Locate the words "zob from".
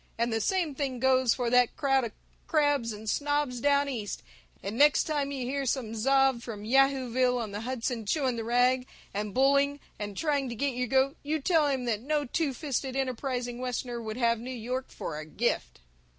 5.93-6.65